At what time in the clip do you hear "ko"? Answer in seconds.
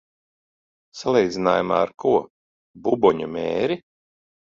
2.07-2.17